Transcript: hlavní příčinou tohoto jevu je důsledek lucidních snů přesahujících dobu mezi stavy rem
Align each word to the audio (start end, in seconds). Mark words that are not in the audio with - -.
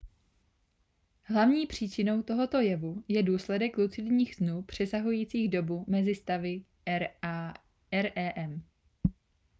hlavní 1.23 1.67
příčinou 1.67 2.21
tohoto 2.23 2.57
jevu 2.57 3.03
je 3.07 3.23
důsledek 3.23 3.77
lucidních 3.77 4.35
snů 4.35 4.61
přesahujících 4.61 5.49
dobu 5.49 5.85
mezi 5.87 6.15
stavy 6.15 6.63
rem 7.91 8.63